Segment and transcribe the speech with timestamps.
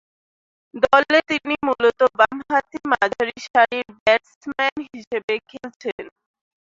[0.83, 6.03] দলে তিনি মূলতঃ বামহাতি মাঝারিসারির ব্যাটসম্যান হিসেবে খেলছেন।